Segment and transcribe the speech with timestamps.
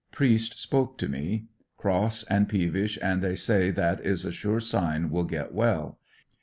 [0.11, 1.45] Priest spoke to me.
[1.77, 5.99] Cross and peevish and they say that is a sure sign will get well.